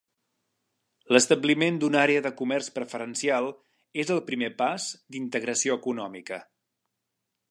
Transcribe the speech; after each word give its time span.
L'establiment 1.15 1.75
d'una 1.83 1.99
àrea 2.03 2.23
de 2.27 2.31
comerç 2.39 2.69
preferencial 2.79 3.51
és 4.05 4.13
el 4.17 4.23
primer 4.31 4.51
pas 4.63 4.89
d'integració 5.17 5.79
econòmica. 5.83 6.43